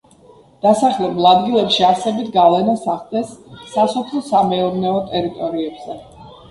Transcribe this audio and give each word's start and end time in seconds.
დასახლებულ 0.65 1.29
ადგილებში 1.31 1.85
არსებით 1.89 2.31
გავლენას 2.39 2.89
ახდენს 2.97 3.37
სასოფლო-სამეურნეო 3.77 4.97
ტერიტორიებზე. 5.15 6.03